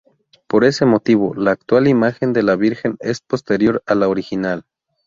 [0.47, 4.65] Por este motivo, la actual imagen de la Virgen es posterior a la original.